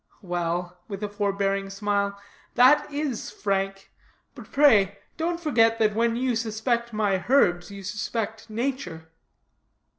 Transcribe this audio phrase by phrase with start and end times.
[0.23, 2.19] "Well," with a forbearing smile,
[2.55, 3.91] "that is frank.
[4.33, 9.11] But pray, don't forget that when you suspect my herbs you suspect nature."